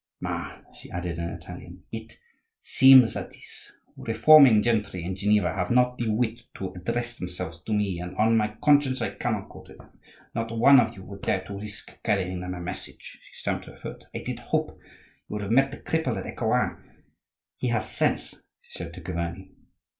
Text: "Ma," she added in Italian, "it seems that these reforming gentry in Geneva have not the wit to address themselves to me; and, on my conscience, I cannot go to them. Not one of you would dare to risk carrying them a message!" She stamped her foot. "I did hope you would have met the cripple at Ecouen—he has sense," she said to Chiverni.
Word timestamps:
"Ma," 0.19 0.63
she 0.73 0.89
added 0.89 1.19
in 1.19 1.29
Italian, 1.29 1.83
"it 1.91 2.13
seems 2.59 3.13
that 3.13 3.29
these 3.29 3.71
reforming 3.95 4.63
gentry 4.63 5.03
in 5.03 5.15
Geneva 5.15 5.53
have 5.53 5.69
not 5.69 5.99
the 5.99 6.09
wit 6.09 6.41
to 6.55 6.73
address 6.73 7.15
themselves 7.19 7.61
to 7.61 7.71
me; 7.71 7.99
and, 7.99 8.15
on 8.17 8.35
my 8.35 8.47
conscience, 8.63 8.99
I 8.99 9.11
cannot 9.11 9.49
go 9.49 9.61
to 9.63 9.75
them. 9.75 9.99
Not 10.33 10.57
one 10.57 10.79
of 10.79 10.95
you 10.97 11.03
would 11.03 11.21
dare 11.21 11.43
to 11.43 11.59
risk 11.59 12.01
carrying 12.01 12.39
them 12.39 12.55
a 12.55 12.59
message!" 12.59 13.19
She 13.21 13.33
stamped 13.35 13.65
her 13.65 13.77
foot. 13.77 14.07
"I 14.11 14.23
did 14.23 14.39
hope 14.39 14.71
you 14.79 15.35
would 15.35 15.43
have 15.43 15.51
met 15.51 15.69
the 15.69 15.77
cripple 15.77 16.17
at 16.17 16.25
Ecouen—he 16.25 17.67
has 17.67 17.87
sense," 17.91 18.41
she 18.59 18.79
said 18.79 18.95
to 18.95 19.01
Chiverni. 19.01 19.51